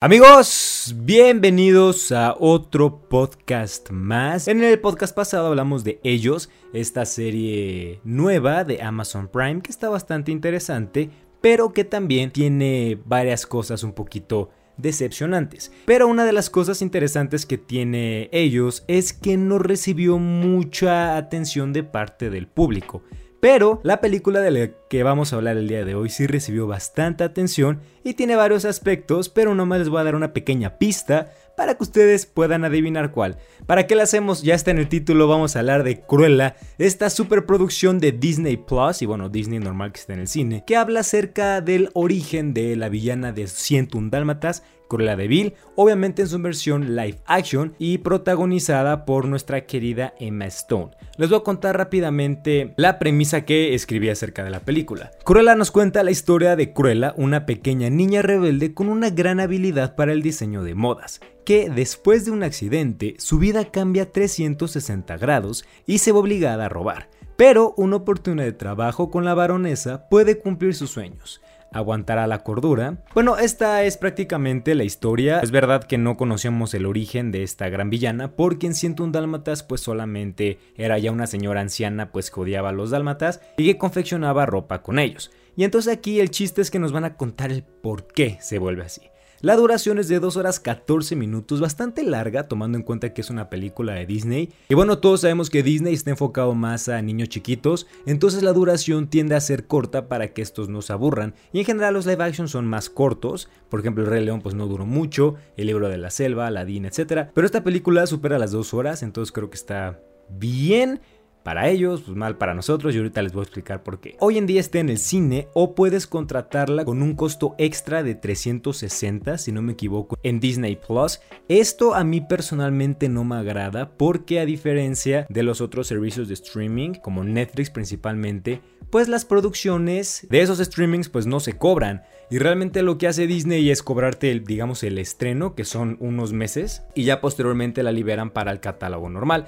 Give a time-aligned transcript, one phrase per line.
[0.00, 4.46] Amigos, bienvenidos a otro podcast más.
[4.46, 9.88] En el podcast pasado hablamos de ellos, esta serie nueva de Amazon Prime que está
[9.88, 15.72] bastante interesante, pero que también tiene varias cosas un poquito decepcionantes.
[15.84, 21.72] Pero una de las cosas interesantes que tiene ellos es que no recibió mucha atención
[21.72, 23.02] de parte del público.
[23.40, 26.66] Pero la película de la que vamos a hablar el día de hoy sí recibió
[26.66, 31.30] bastante atención y tiene varios aspectos, pero nomás les voy a dar una pequeña pista
[31.56, 33.38] para que ustedes puedan adivinar cuál.
[33.66, 34.42] ¿Para qué la hacemos?
[34.42, 39.02] Ya está en el título, vamos a hablar de Cruella, esta superproducción de Disney Plus,
[39.02, 42.74] y bueno, Disney normal que está en el cine, que habla acerca del origen de
[42.76, 47.98] la villana de 101 Dálmatas Cruella de Vil, obviamente en su versión live action y
[47.98, 50.90] protagonizada por nuestra querida Emma Stone.
[51.16, 55.10] Les voy a contar rápidamente la premisa que escribí acerca de la película.
[55.24, 59.94] Cruella nos cuenta la historia de Cruella, una pequeña niña rebelde con una gran habilidad
[59.94, 65.64] para el diseño de modas, que después de un accidente su vida cambia 360 grados
[65.86, 67.10] y se ve obligada a robar.
[67.36, 71.40] Pero una oportunidad de trabajo con la baronesa puede cumplir sus sueños
[71.72, 72.98] aguantará la cordura.
[73.14, 75.40] Bueno, esta es prácticamente la historia.
[75.40, 79.62] Es verdad que no conocíamos el origen de esta gran villana, porque en 101 Dálmatas
[79.62, 83.78] pues solamente era ya una señora anciana pues que odiaba a los dálmatas y que
[83.78, 85.30] confeccionaba ropa con ellos.
[85.56, 88.58] Y entonces aquí el chiste es que nos van a contar el por qué se
[88.58, 89.02] vuelve así.
[89.40, 93.30] La duración es de 2 horas 14 minutos, bastante larga tomando en cuenta que es
[93.30, 94.52] una película de Disney.
[94.68, 99.06] Y bueno, todos sabemos que Disney está enfocado más a niños chiquitos, entonces la duración
[99.06, 101.34] tiende a ser corta para que estos no se aburran.
[101.52, 104.56] Y en general los live action son más cortos, por ejemplo el Rey León pues
[104.56, 107.28] no duró mucho, el libro de la selva, Aladdin, etc.
[107.32, 111.00] Pero esta película supera las 2 horas, entonces creo que está bien
[111.48, 114.18] para ellos, pues mal para nosotros y ahorita les voy a explicar por qué.
[114.20, 118.14] Hoy en día está en el cine o puedes contratarla con un costo extra de
[118.14, 121.20] 360, si no me equivoco, en Disney Plus.
[121.48, 126.34] Esto a mí personalmente no me agrada porque a diferencia de los otros servicios de
[126.34, 128.60] streaming, como Netflix principalmente,
[128.90, 132.02] pues las producciones de esos streamings pues no se cobran.
[132.30, 136.34] Y realmente lo que hace Disney es cobrarte, el, digamos, el estreno, que son unos
[136.34, 139.46] meses, y ya posteriormente la liberan para el catálogo normal.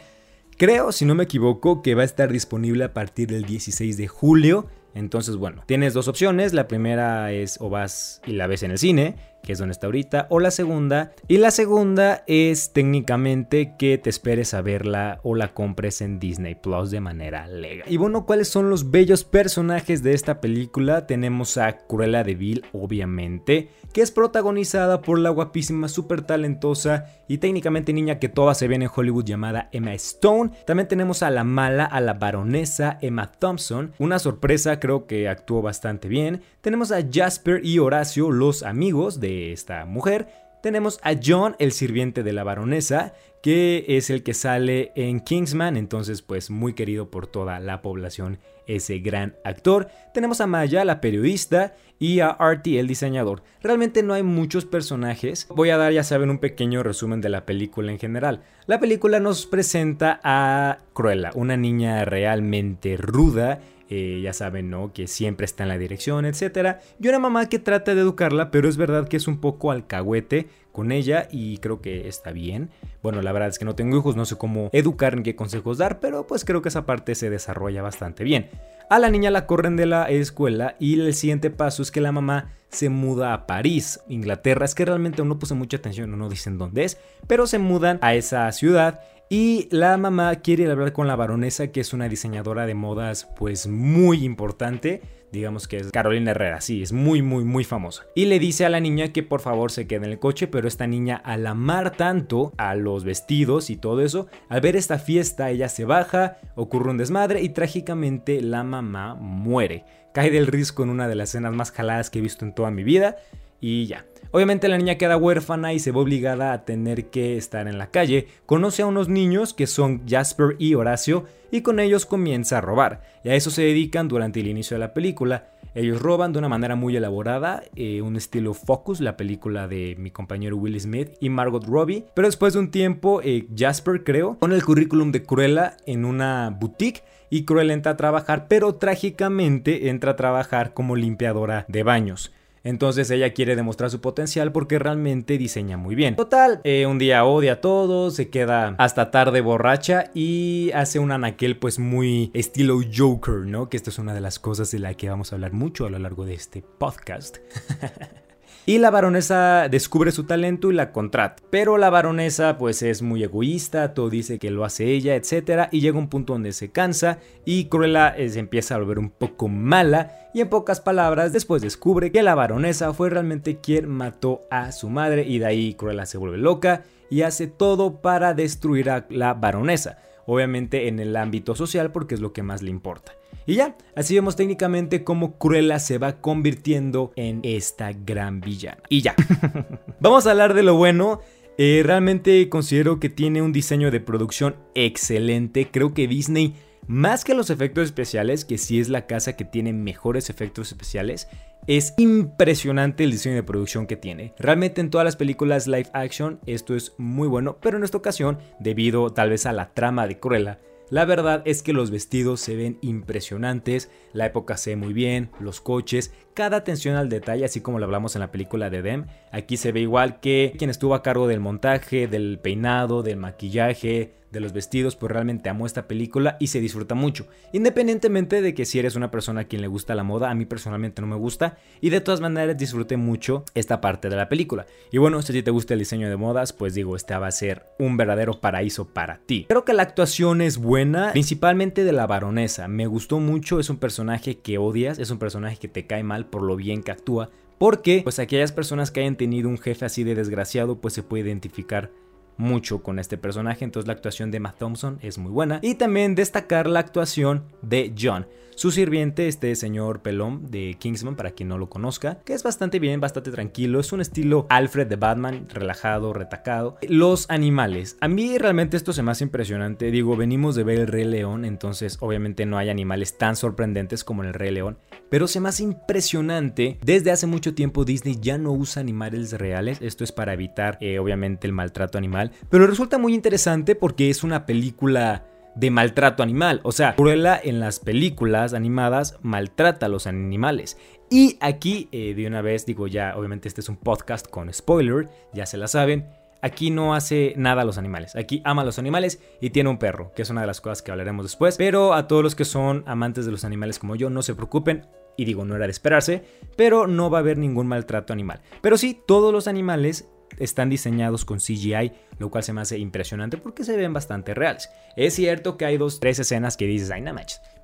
[0.60, 4.08] Creo, si no me equivoco, que va a estar disponible a partir del 16 de
[4.08, 4.66] julio.
[4.94, 6.52] Entonces, bueno, tienes dos opciones.
[6.52, 9.86] La primera es o vas y la ves en el cine que es donde está
[9.86, 11.12] ahorita, o la segunda.
[11.28, 16.54] Y la segunda es técnicamente que te esperes a verla o la compres en Disney
[16.54, 17.90] Plus de manera legal.
[17.90, 21.06] Y bueno, ¿cuáles son los bellos personajes de esta película?
[21.06, 27.38] Tenemos a Cruella de Vil, obviamente, que es protagonizada por la guapísima, súper talentosa y
[27.38, 30.50] técnicamente niña que todas se ven en Hollywood llamada Emma Stone.
[30.66, 33.92] También tenemos a la mala, a la baronesa Emma Thompson.
[33.98, 36.42] Una sorpresa, creo que actuó bastante bien.
[36.60, 40.28] Tenemos a Jasper y Horacio, los amigos de esta mujer,
[40.62, 45.76] tenemos a John, el sirviente de la baronesa, que es el que sale en Kingsman,
[45.76, 49.88] entonces pues muy querido por toda la población ese gran actor.
[50.12, 53.42] Tenemos a Maya, la periodista, y a Artie, el diseñador.
[53.62, 55.46] Realmente no hay muchos personajes.
[55.50, 58.42] Voy a dar, ya saben, un pequeño resumen de la película en general.
[58.66, 63.60] La película nos presenta a Cruella, una niña realmente ruda
[63.92, 64.92] eh, ya saben, ¿no?
[64.92, 66.76] Que siempre está en la dirección, etc.
[67.00, 70.48] Y una mamá que trata de educarla, pero es verdad que es un poco alcahuete
[70.70, 72.70] con ella y creo que está bien.
[73.02, 75.78] Bueno, la verdad es que no tengo hijos, no sé cómo educar ni qué consejos
[75.78, 78.48] dar, pero pues creo que esa parte se desarrolla bastante bien.
[78.88, 82.12] A la niña la corren de la escuela y el siguiente paso es que la
[82.12, 84.64] mamá se muda a París, Inglaterra.
[84.64, 88.14] Es que realmente no puse mucha atención, no dicen dónde es, pero se mudan a
[88.14, 89.00] esa ciudad
[89.32, 93.68] y la mamá quiere hablar con la baronesa, que es una diseñadora de modas pues
[93.68, 95.02] muy importante.
[95.30, 98.02] Digamos que es Carolina Herrera, sí, es muy, muy, muy famosa.
[98.16, 100.66] Y le dice a la niña que por favor se quede en el coche, pero
[100.66, 105.48] esta niña al amar tanto a los vestidos y todo eso, al ver esta fiesta
[105.50, 109.84] ella se baja, ocurre un desmadre y trágicamente la mamá muere.
[110.12, 112.72] Cae del risco en una de las escenas más jaladas que he visto en toda
[112.72, 113.18] mi vida
[113.60, 114.04] y ya.
[114.32, 117.90] Obviamente la niña queda huérfana y se ve obligada a tener que estar en la
[117.90, 118.28] calle.
[118.46, 123.02] Conoce a unos niños que son Jasper y Horacio y con ellos comienza a robar.
[123.24, 125.50] Y a eso se dedican durante el inicio de la película.
[125.74, 130.10] Ellos roban de una manera muy elaborada, eh, un estilo Focus, la película de mi
[130.10, 132.04] compañero Will Smith y Margot Robbie.
[132.14, 136.50] Pero después de un tiempo, eh, Jasper creo, pone el currículum de Cruella en una
[136.50, 142.32] boutique y Cruella entra a trabajar, pero trágicamente entra a trabajar como limpiadora de baños.
[142.64, 146.16] Entonces ella quiere demostrar su potencial porque realmente diseña muy bien.
[146.16, 151.12] Total, eh, un día odia a todos, se queda hasta tarde borracha y hace un
[151.12, 153.68] anaquel pues muy estilo Joker, ¿no?
[153.68, 155.90] Que esto es una de las cosas de la que vamos a hablar mucho a
[155.90, 157.38] lo largo de este podcast.
[158.66, 161.42] Y la baronesa descubre su talento y la contrata.
[161.50, 165.68] Pero la baronesa pues es muy egoísta, todo dice que lo hace ella, etc.
[165.72, 169.10] Y llega un punto donde se cansa y Cruella eh, se empieza a volver un
[169.10, 170.28] poco mala.
[170.34, 174.88] Y en pocas palabras, después descubre que la baronesa fue realmente quien mató a su
[174.88, 179.34] madre y de ahí Cruella se vuelve loca y hace todo para destruir a la
[179.34, 179.98] baronesa.
[180.26, 183.12] Obviamente en el ámbito social porque es lo que más le importa.
[183.46, 188.82] Y ya, así vemos técnicamente cómo Cruella se va convirtiendo en esta gran villana.
[188.88, 189.14] Y ya.
[190.00, 191.20] Vamos a hablar de lo bueno.
[191.58, 195.68] Eh, realmente considero que tiene un diseño de producción excelente.
[195.70, 196.54] Creo que Disney,
[196.86, 201.28] más que los efectos especiales, que sí es la casa que tiene mejores efectos especiales,
[201.66, 204.32] es impresionante el diseño de producción que tiene.
[204.38, 208.38] Realmente en todas las películas live action esto es muy bueno, pero en esta ocasión,
[208.58, 212.56] debido tal vez a la trama de Cruella, la verdad es que los vestidos se
[212.56, 217.60] ven impresionantes, la época se ve muy bien, los coches, cada atención al detalle, así
[217.60, 219.06] como lo hablamos en la película de Dem.
[219.32, 224.19] Aquí se ve igual que quien estuvo a cargo del montaje, del peinado, del maquillaje,
[224.30, 227.26] de los vestidos, pues realmente amo esta película y se disfruta mucho.
[227.52, 230.44] Independientemente de que si eres una persona a quien le gusta la moda, a mí
[230.44, 234.66] personalmente no me gusta y de todas maneras disfruté mucho esta parte de la película.
[234.90, 237.66] Y bueno, si te gusta el diseño de modas, pues digo, esta va a ser
[237.78, 239.46] un verdadero paraíso para ti.
[239.48, 242.68] Creo que la actuación es buena, principalmente de la baronesa.
[242.68, 246.26] Me gustó mucho, es un personaje que odias, es un personaje que te cae mal
[246.26, 247.30] por lo bien que actúa.
[247.58, 251.24] Porque, pues aquellas personas que hayan tenido un jefe así de desgraciado, pues se puede
[251.24, 251.90] identificar
[252.36, 255.58] mucho con este personaje, entonces la actuación de Emma Thompson es muy buena.
[255.62, 258.26] Y también destacar la actuación de John,
[258.60, 262.78] su sirviente, este señor pelón de Kingsman, para quien no lo conozca, que es bastante
[262.78, 266.76] bien, bastante tranquilo, es un estilo Alfred de Batman, relajado, retacado.
[266.86, 270.88] Los animales, a mí realmente esto se me hace impresionante, digo, venimos de ver el
[270.88, 274.76] Rey León, entonces obviamente no hay animales tan sorprendentes como en el Rey León,
[275.08, 279.78] pero se me hace impresionante, desde hace mucho tiempo Disney ya no usa animales reales,
[279.80, 284.22] esto es para evitar eh, obviamente el maltrato animal, pero resulta muy interesante porque es
[284.22, 285.24] una película
[285.54, 286.60] de maltrato animal.
[286.62, 290.76] O sea, Cruella en las películas animadas maltrata a los animales.
[291.10, 295.08] Y aquí, eh, de una vez, digo ya, obviamente este es un podcast con spoiler,
[295.32, 296.06] ya se la saben.
[296.42, 298.16] Aquí no hace nada a los animales.
[298.16, 300.82] Aquí ama a los animales y tiene un perro, que es una de las cosas
[300.82, 301.56] que hablaremos después.
[301.56, 304.86] Pero a todos los que son amantes de los animales como yo, no se preocupen.
[305.16, 306.24] Y digo, no era de esperarse,
[306.56, 308.40] pero no va a haber ningún maltrato animal.
[308.62, 313.38] Pero sí, todos los animales están diseñados con CGI, lo cual se me hace impresionante
[313.38, 314.70] porque se ven bastante reales.
[314.94, 317.02] Es cierto que hay dos, tres escenas que dices, ay,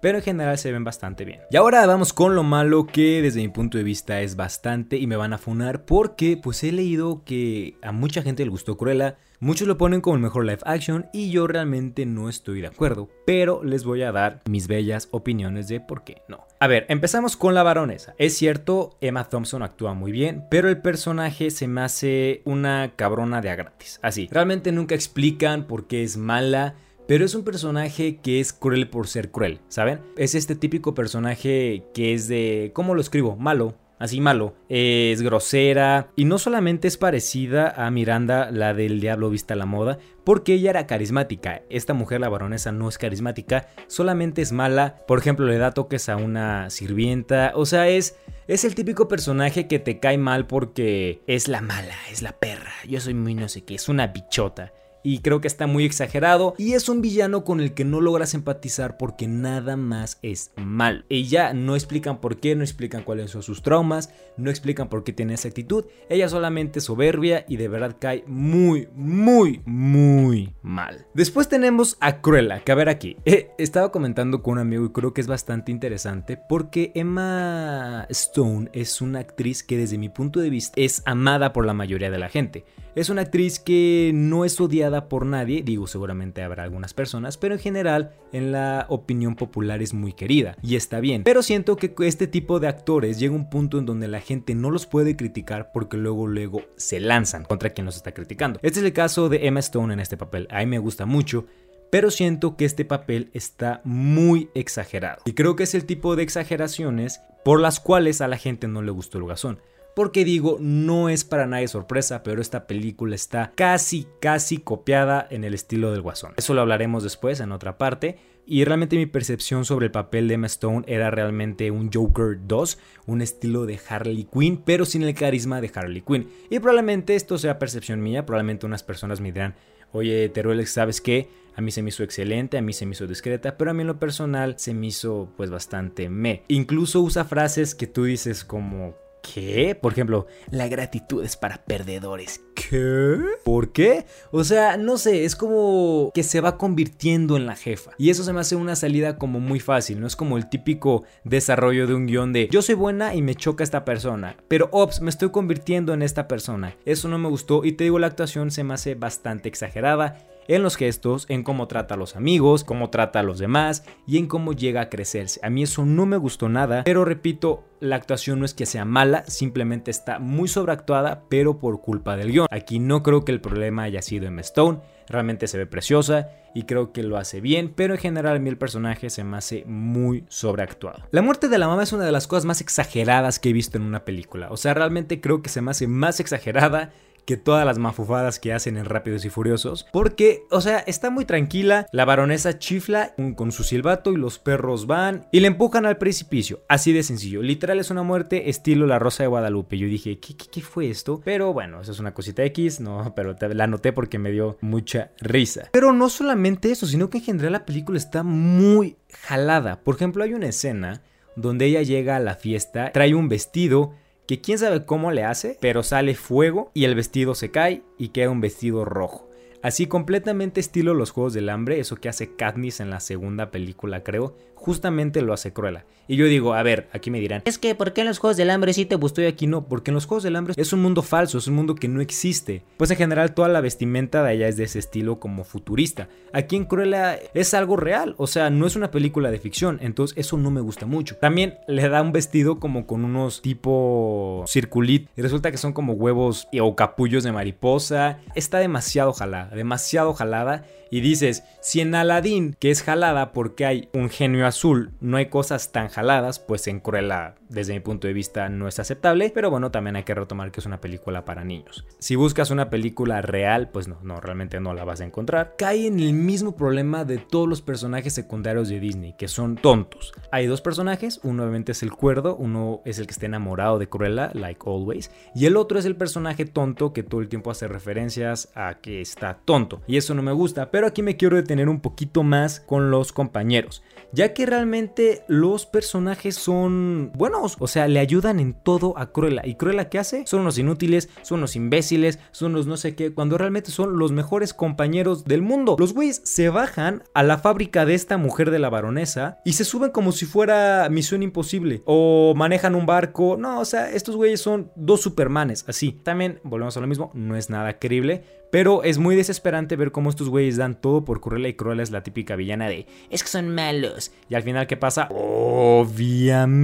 [0.00, 1.40] pero en general se ven bastante bien.
[1.50, 5.06] Y ahora vamos con lo malo que desde mi punto de vista es bastante y
[5.06, 9.16] me van a funar porque pues he leído que a mucha gente le gustó Cruella,
[9.38, 13.10] Muchos lo ponen como el mejor live action y yo realmente no estoy de acuerdo,
[13.26, 16.46] pero les voy a dar mis bellas opiniones de por qué no.
[16.58, 18.14] A ver, empezamos con la baronesa.
[18.16, 23.42] Es cierto, Emma Thompson actúa muy bien, pero el personaje se me hace una cabrona
[23.42, 24.00] de a gratis.
[24.02, 26.76] Así, realmente nunca explican por qué es mala.
[27.06, 30.00] Pero es un personaje que es cruel por ser cruel, ¿saben?
[30.16, 32.72] Es este típico personaje que es de...
[32.74, 33.36] ¿Cómo lo escribo?
[33.36, 34.54] Malo, así malo.
[34.68, 39.66] Es grosera y no solamente es parecida a Miranda, la del Diablo Vista a la
[39.66, 41.62] Moda, porque ella era carismática.
[41.70, 45.04] Esta mujer, la baronesa, no es carismática, solamente es mala.
[45.06, 47.52] Por ejemplo, le da toques a una sirvienta.
[47.54, 48.16] O sea, es,
[48.46, 52.72] es el típico personaje que te cae mal porque es la mala, es la perra.
[52.88, 54.72] Yo soy muy no sé qué, es una bichota
[55.06, 58.34] y creo que está muy exagerado y es un villano con el que no logras
[58.34, 61.04] empatizar porque nada más es mal.
[61.08, 65.12] Ya no explican por qué, no explican cuáles son sus traumas, no explican por qué
[65.12, 65.84] tiene esa actitud.
[66.08, 70.25] Ella solamente soberbia y de verdad cae muy, muy, muy
[70.62, 71.06] mal.
[71.14, 73.16] Después tenemos a Cruella, que a ver aquí.
[73.36, 78.70] Eh, estaba comentando con un amigo y creo que es bastante interesante porque Emma Stone
[78.72, 82.18] es una actriz que desde mi punto de vista es amada por la mayoría de
[82.18, 82.64] la gente.
[82.94, 87.54] Es una actriz que no es odiada por nadie, digo seguramente habrá algunas personas, pero
[87.54, 91.22] en general en la opinión popular es muy querida y está bien.
[91.24, 94.70] Pero siento que este tipo de actores llega un punto en donde la gente no
[94.70, 98.60] los puede criticar porque luego luego se lanzan contra quien los está criticando.
[98.62, 100.25] Este es el caso de Emma Stone en este papel.
[100.50, 101.46] A mí me gusta mucho
[101.88, 105.22] pero siento que este papel está muy exagerado.
[105.24, 108.82] Y creo que es el tipo de exageraciones por las cuales a la gente no
[108.82, 109.60] le gustó el gazón
[109.96, 115.42] porque digo, no es para nadie sorpresa, pero esta película está casi, casi copiada en
[115.42, 116.34] el estilo del Guasón.
[116.36, 118.18] Eso lo hablaremos después en otra parte.
[118.44, 122.78] Y realmente mi percepción sobre el papel de Emma Stone era realmente un Joker 2,
[123.06, 126.28] un estilo de Harley Quinn, pero sin el carisma de Harley Quinn.
[126.50, 129.54] Y probablemente esto sea percepción mía, probablemente unas personas me dirán,
[129.92, 131.28] oye, Teruel, ¿sabes qué?
[131.54, 133.80] A mí se me hizo excelente, a mí se me hizo discreta, pero a mí
[133.80, 136.42] en lo personal se me hizo pues bastante me.
[136.48, 138.94] Incluso usa frases que tú dices como
[139.34, 139.74] ¿Qué?
[139.74, 142.42] Por ejemplo, la gratitud es para perdedores.
[142.54, 143.16] ¿Qué?
[143.44, 144.06] ¿Por qué?
[144.30, 147.92] O sea, no sé, es como que se va convirtiendo en la jefa.
[147.98, 151.04] Y eso se me hace una salida como muy fácil, no es como el típico
[151.24, 155.00] desarrollo de un guion de yo soy buena y me choca esta persona, pero ops,
[155.00, 156.76] me estoy convirtiendo en esta persona.
[156.84, 160.16] Eso no me gustó y te digo, la actuación se me hace bastante exagerada
[160.48, 164.18] en los gestos, en cómo trata a los amigos, cómo trata a los demás y
[164.18, 165.40] en cómo llega a crecerse.
[165.42, 168.84] A mí eso no me gustó nada, pero repito, la actuación no es que sea
[168.84, 172.46] mala, simplemente está muy sobreactuada, pero por culpa del guion.
[172.50, 176.62] Aquí no creo que el problema haya sido en Stone, realmente se ve preciosa y
[176.62, 179.64] creo que lo hace bien, pero en general a mí el personaje se me hace
[179.66, 181.04] muy sobreactuado.
[181.10, 183.76] La muerte de la mamá es una de las cosas más exageradas que he visto
[183.76, 186.92] en una película, o sea, realmente creo que se me hace más exagerada
[187.26, 189.86] que todas las mafufadas que hacen en Rápidos y Furiosos.
[189.92, 191.86] Porque, o sea, está muy tranquila.
[191.92, 196.62] La baronesa chifla con su silbato y los perros van y le empujan al precipicio.
[196.68, 197.42] Así de sencillo.
[197.42, 199.76] Literal es una muerte estilo La Rosa de Guadalupe.
[199.76, 201.20] Yo dije, ¿qué, qué, fue esto?
[201.24, 202.80] Pero bueno, eso es una cosita X.
[202.80, 205.68] No, pero la noté porque me dio mucha risa.
[205.72, 209.80] Pero no solamente eso, sino que en general la película está muy jalada.
[209.80, 211.02] Por ejemplo, hay una escena
[211.34, 213.92] donde ella llega a la fiesta, trae un vestido
[214.26, 218.08] que quién sabe cómo le hace, pero sale fuego y el vestido se cae y
[218.08, 219.30] queda un vestido rojo.
[219.62, 224.04] Así completamente estilo los Juegos del Hambre, eso que hace Katniss en la segunda película
[224.04, 225.84] creo, justamente lo hace Cruella.
[226.08, 228.36] Y yo digo, a ver, aquí me dirán, es que ¿por qué en los Juegos
[228.36, 229.66] del Hambre sí te gustó y aquí no?
[229.66, 232.00] Porque en los Juegos del Hambre es un mundo falso, es un mundo que no
[232.00, 232.62] existe.
[232.76, 236.08] Pues en general toda la vestimenta de allá es de ese estilo como futurista.
[236.32, 240.16] Aquí en Cruella es algo real, o sea, no es una película de ficción, entonces
[240.16, 241.16] eso no me gusta mucho.
[241.16, 245.94] También le da un vestido como con unos tipo circulit y resulta que son como
[245.94, 248.20] huevos o capullos de mariposa.
[248.36, 253.88] Está demasiado jalada, demasiado jalada y dices, si en Aladdin, que es jalada porque hay
[253.92, 258.12] un genio azul, no hay cosas tan jaladas, pues en Cruella, desde mi punto de
[258.12, 259.30] vista, no es aceptable.
[259.34, 261.84] Pero bueno, también hay que retomar que es una película para niños.
[261.98, 265.54] Si buscas una película real, pues no, no, realmente no la vas a encontrar.
[265.58, 270.12] Cae en el mismo problema de todos los personajes secundarios de Disney, que son tontos.
[270.30, 273.88] Hay dos personajes, uno obviamente es el cuerdo, uno es el que está enamorado de
[273.88, 277.68] Cruella, like always, y el otro es el personaje tonto que todo el tiempo hace
[277.68, 279.82] referencias a que está tonto.
[279.86, 283.10] Y eso no me gusta pero aquí me quiero detener un poquito más con los
[283.10, 289.10] compañeros, ya que realmente los personajes son buenos, o sea, le ayudan en todo a
[289.10, 289.40] Cruella.
[289.46, 290.26] ¿Y Cruella qué hace?
[290.26, 294.12] Son unos inútiles, son unos imbéciles, son unos no sé qué, cuando realmente son los
[294.12, 295.76] mejores compañeros del mundo.
[295.78, 299.64] Los güeyes se bajan a la fábrica de esta mujer de la baronesa y se
[299.64, 304.42] suben como si fuera misión imposible, o manejan un barco, no, o sea, estos güeyes
[304.42, 305.92] son dos supermanes, así.
[306.02, 310.10] También, volvemos a lo mismo, no es nada creíble, pero es muy desesperante ver cómo
[310.10, 313.28] estos güeyes dan todo por Cruella y Cruella es la típica villana de es que
[313.28, 314.12] son malos.
[314.28, 315.08] Y al final, ¿qué pasa?
[315.10, 316.56] Obviamente,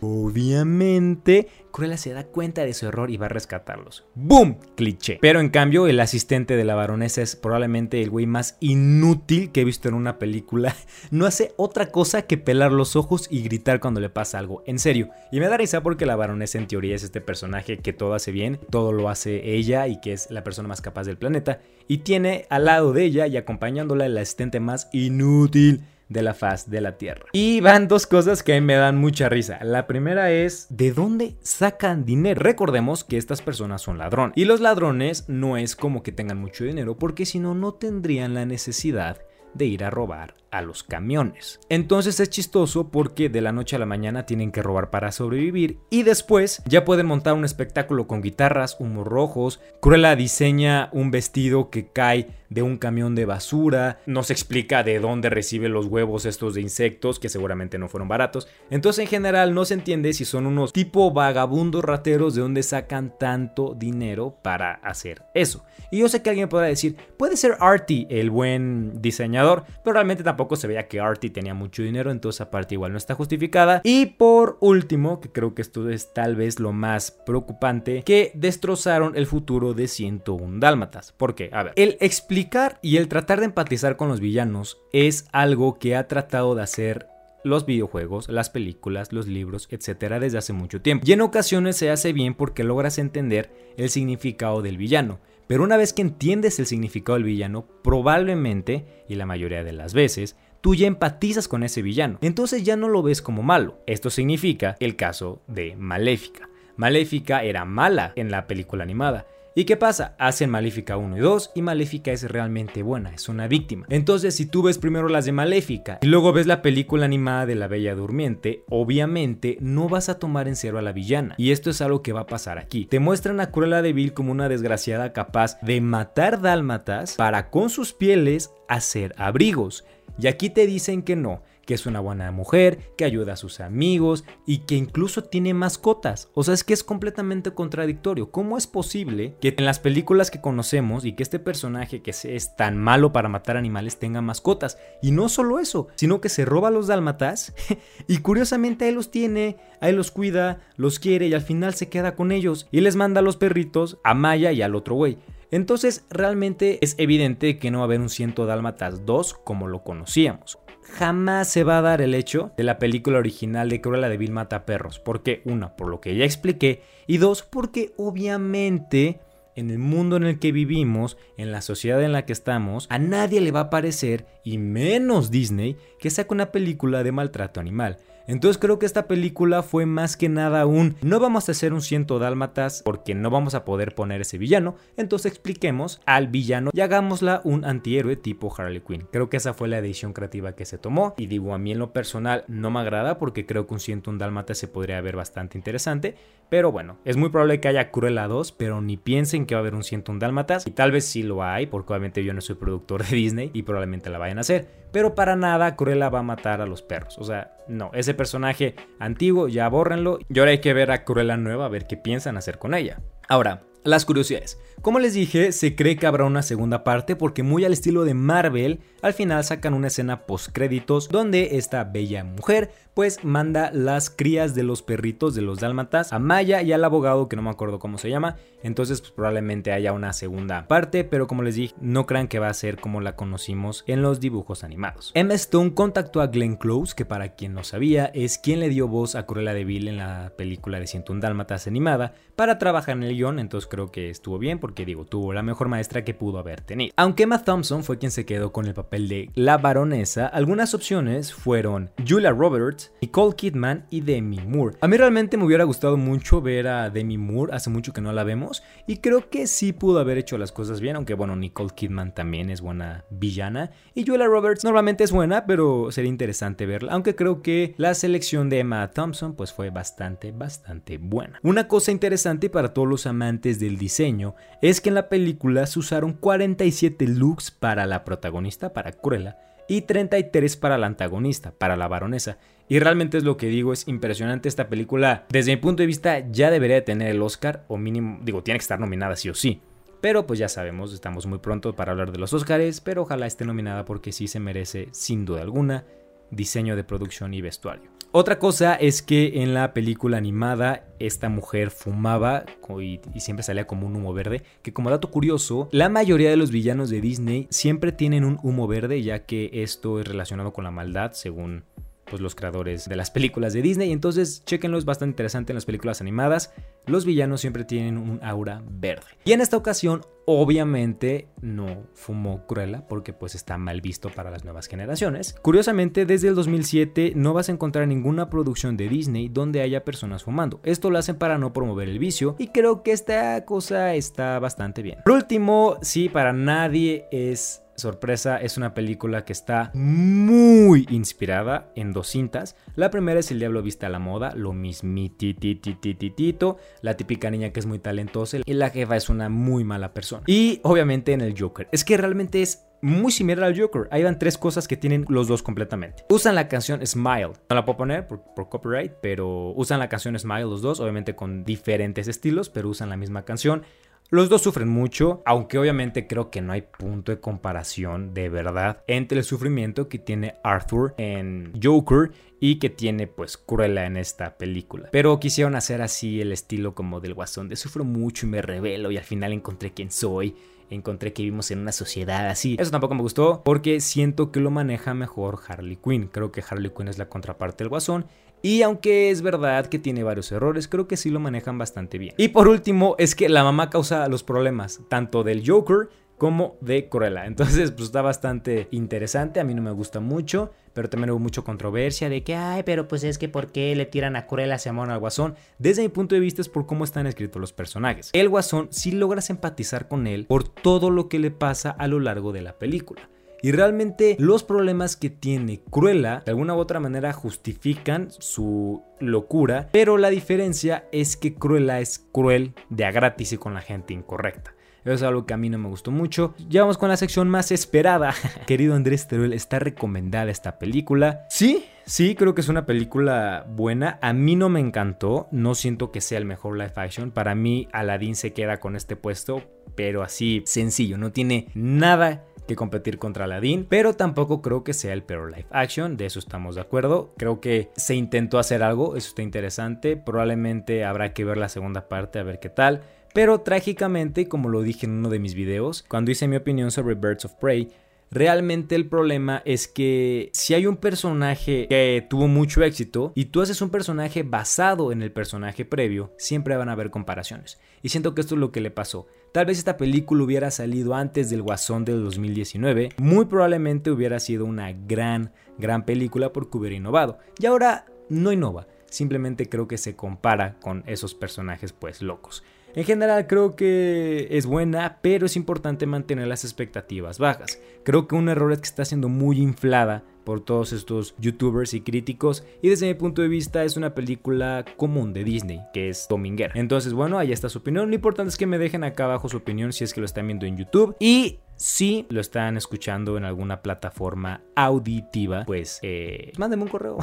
[0.00, 4.04] obviamente, Cruella se da cuenta de su error y va a rescatarlos.
[4.14, 4.58] ¡Boom!
[4.76, 5.18] Cliché.
[5.20, 9.60] Pero en cambio, el asistente de la baronesa es probablemente el güey más inútil que
[9.60, 10.74] he visto en una película.
[11.10, 14.62] No hace otra cosa que pelar los ojos y gritar cuando le pasa algo.
[14.66, 15.10] En serio.
[15.32, 18.30] Y me da risa porque la baronesa en teoría es este personaje que todo hace
[18.30, 21.60] bien, todo lo hace ella y que es la persona más capaz del planeta.
[21.86, 26.70] Y tiene al lado de ella y acompañándola el asistente más inútil de la faz
[26.70, 27.26] de la Tierra.
[27.32, 29.58] Y van dos cosas que me dan mucha risa.
[29.62, 32.40] La primera es, ¿de dónde sacan dinero?
[32.40, 34.36] Recordemos que estas personas son ladrones.
[34.36, 38.34] Y los ladrones no es como que tengan mucho dinero, porque si no, no tendrían
[38.34, 39.18] la necesidad
[39.54, 41.60] de ir a robar a los camiones.
[41.68, 45.78] Entonces es chistoso porque de la noche a la mañana tienen que robar para sobrevivir
[45.90, 49.60] y después ya pueden montar un espectáculo con guitarras, humos rojos.
[49.80, 55.28] Cruella diseña un vestido que cae de un camión de basura, nos explica de dónde
[55.28, 58.48] recibe los huevos estos de insectos que seguramente no fueron baratos.
[58.70, 63.14] Entonces en general no se entiende si son unos tipo vagabundos rateros de dónde sacan
[63.18, 65.64] tanto dinero para hacer eso.
[65.90, 70.22] Y yo sé que alguien podrá decir, puede ser Artie el buen diseñador, pero realmente
[70.22, 73.80] tampoco tampoco se veía que Artie tenía mucho dinero, entonces aparte igual no está justificada.
[73.82, 79.16] Y por último, que creo que esto es tal vez lo más preocupante, que destrozaron
[79.16, 81.10] el futuro de 101 Dálmatas.
[81.10, 81.50] ¿Por qué?
[81.52, 85.96] A ver, el explicar y el tratar de empatizar con los villanos es algo que
[85.96, 87.08] ha tratado de hacer
[87.42, 91.04] los videojuegos, las películas, los libros, etcétera, desde hace mucho tiempo.
[91.04, 95.18] Y en ocasiones se hace bien porque logras entender el significado del villano.
[95.48, 99.94] Pero una vez que entiendes el significado del villano, probablemente, y la mayoría de las
[99.94, 102.18] veces, tú ya empatizas con ese villano.
[102.20, 103.78] Entonces ya no lo ves como malo.
[103.86, 106.50] Esto significa el caso de Maléfica.
[106.76, 109.26] Maléfica era mala en la película animada.
[109.54, 110.14] ¿Y qué pasa?
[110.18, 113.86] Hacen Maléfica 1 y 2 y Maléfica es realmente buena, es una víctima.
[113.88, 117.54] Entonces, si tú ves primero las de Maléfica y luego ves la película animada de
[117.54, 121.34] la Bella Durmiente, obviamente no vas a tomar en serio a la villana.
[121.38, 122.86] Y esto es algo que va a pasar aquí.
[122.86, 127.70] Te muestran a Cruella de Vil como una desgraciada capaz de matar dálmatas para con
[127.70, 129.84] sus pieles hacer abrigos.
[130.20, 133.60] Y aquí te dicen que no, que es una buena mujer, que ayuda a sus
[133.60, 136.30] amigos y que incluso tiene mascotas.
[136.32, 138.30] O sea, es que es completamente contradictorio.
[138.30, 142.56] ¿Cómo es posible que en las películas que conocemos y que este personaje que es
[142.56, 144.78] tan malo para matar animales tenga mascotas?
[145.02, 147.52] Y no solo eso, sino que se roba a los dálmatas
[148.08, 152.16] y curiosamente él los tiene, ahí los cuida, los quiere y al final se queda
[152.16, 155.18] con ellos y les manda a los perritos a Maya y al otro güey.
[155.50, 159.82] Entonces realmente es evidente que no va a haber un ciento dálmatas 2 como lo
[159.82, 164.16] conocíamos jamás se va a dar el hecho de la película original de Cruella de
[164.16, 164.98] Vil mata perros.
[164.98, 169.20] Porque, una, por lo que ya expliqué, y dos, porque obviamente
[169.54, 172.98] en el mundo en el que vivimos, en la sociedad en la que estamos, a
[172.98, 177.98] nadie le va a parecer, y menos Disney, que saque una película de maltrato animal.
[178.28, 181.80] Entonces creo que esta película fue más que nada un no vamos a hacer un
[181.80, 186.80] ciento dálmatas porque no vamos a poder poner ese villano, entonces expliquemos al villano y
[186.82, 189.08] hagámosla un antihéroe tipo Harley Quinn.
[189.10, 191.78] Creo que esa fue la decisión creativa que se tomó y digo a mí en
[191.78, 195.16] lo personal no me agrada porque creo que un ciento un dálmatas se podría ver
[195.16, 196.14] bastante interesante,
[196.50, 199.62] pero bueno, es muy probable que haya Cruella 2, pero ni piensen que va a
[199.62, 202.42] haber un ciento un dálmatas y tal vez sí lo hay porque obviamente yo no
[202.42, 206.18] soy productor de Disney y probablemente la vayan a hacer, pero para nada Cruella va
[206.18, 210.18] a matar a los perros, o sea, no, ese personaje antiguo, ya bórrenlo.
[210.28, 213.00] Y ahora hay que ver a Cruella nueva, a ver qué piensan hacer con ella.
[213.28, 214.58] Ahora, las curiosidades.
[214.82, 218.14] Como les dije, se cree que habrá una segunda parte porque muy al estilo de
[218.14, 224.10] Marvel, al final sacan una escena post créditos donde esta bella mujer pues manda las
[224.10, 227.50] crías de los perritos de los dálmatas a Maya y al abogado que no me
[227.50, 228.36] acuerdo cómo se llama.
[228.64, 232.48] Entonces pues, probablemente haya una segunda parte, pero como les dije, no crean que va
[232.48, 235.12] a ser como la conocimos en los dibujos animados.
[235.14, 238.88] Emma Stone contactó a Glenn Close, que para quien no sabía es quien le dio
[238.88, 243.04] voz a Cruella de Vil en la película de 101 dálmatas animada, para trabajar en
[243.04, 246.38] el guion, entonces creo que estuvo bien porque digo, tuvo la mejor maestra que pudo
[246.38, 246.92] haber tenido.
[246.96, 251.32] Aunque Emma Thompson fue quien se quedó con el papel de la baronesa, algunas opciones
[251.32, 254.76] fueron Julia Roberts, Nicole Kidman y Demi Moore.
[254.80, 258.12] A mí realmente me hubiera gustado mucho ver a Demi Moore, hace mucho que no
[258.12, 261.70] la vemos, y creo que sí pudo haber hecho las cosas bien, aunque bueno, Nicole
[261.74, 266.92] Kidman también es buena villana, y Julia Roberts normalmente es buena, pero sería interesante verla,
[266.92, 271.40] aunque creo que la selección de Emma Thompson pues fue bastante, bastante buena.
[271.42, 275.78] Una cosa interesante para todos los amantes del diseño es que en la película se
[275.78, 281.88] usaron 47 looks para la protagonista, para Cruella, y 33 para la antagonista, para la
[281.88, 282.38] baronesa.
[282.68, 285.26] Y realmente es lo que digo, es impresionante esta película.
[285.28, 288.62] Desde mi punto de vista ya debería tener el Oscar, o mínimo, digo, tiene que
[288.62, 289.60] estar nominada sí o sí.
[290.00, 293.44] Pero pues ya sabemos, estamos muy pronto para hablar de los Oscars, pero ojalá esté
[293.44, 295.84] nominada porque sí se merece, sin duda alguna,
[296.30, 297.90] diseño de producción y vestuario.
[298.10, 302.46] Otra cosa es que en la película animada esta mujer fumaba
[302.80, 306.50] y, siempre salía como un humo verde, que como dato curioso, la mayoría de los
[306.50, 310.70] villanos de Disney siempre tienen un humo verde ya que esto es relacionado con la
[310.70, 311.64] maldad según
[312.10, 313.92] pues, los creadores de las películas de Disney.
[313.92, 316.52] Entonces, chequenlo, es bastante interesante en las películas animadas.
[316.86, 319.06] Los villanos siempre tienen un aura verde.
[319.24, 324.44] Y en esta ocasión, obviamente, no fumó Cruella porque pues está mal visto para las
[324.44, 325.34] nuevas generaciones.
[325.42, 330.24] Curiosamente, desde el 2007 no vas a encontrar ninguna producción de Disney donde haya personas
[330.24, 330.60] fumando.
[330.64, 334.82] Esto lo hacen para no promover el vicio y creo que esta cosa está bastante
[334.82, 334.98] bien.
[335.04, 341.92] Por último, sí, para nadie es sorpresa, es una película que está muy inspirada en
[341.92, 342.56] dos cintas.
[342.76, 347.60] La primera es El Diablo Vista a la Moda, lo mismitititititito, la típica niña que
[347.60, 350.24] es muy talentosa y la jefa es una muy mala persona.
[350.26, 351.68] Y obviamente en el Joker.
[351.72, 353.88] Es que realmente es muy similar al Joker.
[353.90, 356.04] Ahí van tres cosas que tienen los dos completamente.
[356.08, 357.32] Usan la canción Smile.
[357.48, 361.14] No la puedo poner por, por, copyright, pero usan la canción Smile los dos, obviamente
[361.14, 363.62] con diferentes estilos, pero usan la misma canción.
[364.10, 368.82] Los dos sufren mucho, aunque obviamente creo que no hay punto de comparación de verdad
[368.86, 374.38] entre el sufrimiento que tiene Arthur en Joker y que tiene pues Cruella en esta
[374.38, 374.88] película.
[374.92, 378.90] Pero quisieron hacer así el estilo como del guasón de sufro mucho y me revelo
[378.90, 380.34] y al final encontré quién soy
[380.70, 382.56] encontré que vivimos en una sociedad así.
[382.58, 386.08] Eso tampoco me gustó porque siento que lo maneja mejor Harley Quinn.
[386.08, 388.06] Creo que Harley Quinn es la contraparte del Guasón
[388.42, 392.14] y aunque es verdad que tiene varios errores, creo que sí lo manejan bastante bien.
[392.16, 396.88] Y por último, es que la mamá causa los problemas, tanto del Joker como de
[396.88, 397.26] Cruella.
[397.26, 399.40] Entonces, pues está bastante interesante.
[399.40, 402.88] A mí no me gusta mucho, pero también hubo mucha controversia de que, ay, pero
[402.88, 405.36] pues es que ¿por qué le tiran a Cruella se amor al Guasón?
[405.58, 408.10] Desde mi punto de vista es por cómo están escritos los personajes.
[408.12, 412.00] El Guasón sí logras empatizar con él por todo lo que le pasa a lo
[412.00, 413.08] largo de la película.
[413.42, 419.68] Y realmente los problemas que tiene Cruella de alguna u otra manera justifican su locura,
[419.72, 423.94] pero la diferencia es que Cruella es cruel de a gratis y con la gente
[423.94, 424.54] incorrecta.
[424.84, 426.34] Eso es algo que a mí no me gustó mucho.
[426.48, 428.14] Ya vamos con la sección más esperada.
[428.46, 431.26] Querido Andrés Teruel, ¿está recomendada esta película?
[431.28, 433.98] Sí, Sí, creo que es una película buena.
[434.02, 435.26] A mí no me encantó.
[435.30, 437.10] No siento que sea el mejor live action.
[437.10, 439.42] Para mí, Aladdin se queda con este puesto,
[439.74, 440.98] pero así sencillo.
[440.98, 445.46] No tiene nada que competir contra Aladdin, pero tampoco creo que sea el peor live
[445.50, 447.14] action, de eso estamos de acuerdo.
[447.16, 451.88] Creo que se intentó hacer algo, eso está interesante, probablemente habrá que ver la segunda
[451.88, 452.82] parte a ver qué tal.
[453.14, 456.96] Pero trágicamente, como lo dije en uno de mis videos, cuando hice mi opinión sobre
[456.96, 457.68] Birds of Prey,
[458.10, 463.42] Realmente el problema es que si hay un personaje que tuvo mucho éxito y tú
[463.42, 467.60] haces un personaje basado en el personaje previo, siempre van a haber comparaciones.
[467.82, 469.06] Y siento que esto es lo que le pasó.
[469.32, 474.44] Tal vez esta película hubiera salido antes del Guasón del 2019, muy probablemente hubiera sido
[474.44, 477.18] una gran, gran película porque hubiera innovado.
[477.38, 482.42] Y ahora no innova, simplemente creo que se compara con esos personajes pues locos.
[482.74, 487.60] En general creo que es buena, pero es importante mantener las expectativas bajas.
[487.82, 491.80] Creo que un error es que está siendo muy inflada por todos estos youtubers y
[491.80, 496.06] críticos y desde mi punto de vista es una película común de Disney que es
[496.06, 496.52] dominguera.
[496.54, 497.88] Entonces bueno, ahí está su opinión.
[497.88, 500.26] Lo importante es que me dejen acá abajo su opinión si es que lo están
[500.26, 506.64] viendo en YouTube y si lo están escuchando en alguna plataforma auditiva, pues eh, mándenme
[506.64, 506.98] un correo.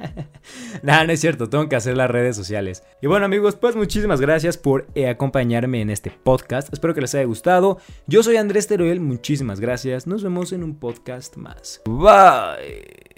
[0.82, 2.84] Nada, no es cierto, tengo que hacer las redes sociales.
[3.00, 6.72] Y bueno amigos, pues muchísimas gracias por eh, acompañarme en este podcast.
[6.72, 7.78] Espero que les haya gustado.
[8.06, 10.06] Yo soy Andrés Teruel, muchísimas gracias.
[10.06, 11.80] Nos vemos en un podcast más.
[11.86, 13.09] Bye.